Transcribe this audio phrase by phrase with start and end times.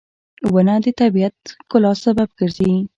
[0.53, 2.71] •ونه د طبیعت د ښکلا سبب ګرځي.